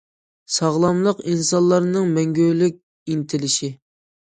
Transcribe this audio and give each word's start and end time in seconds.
ساغلاملىق 0.53 1.21
ئىنسانلارنىڭ 1.33 2.09
مەڭگۈلۈك 2.17 2.81
ئىنتىلىشى. 3.17 3.73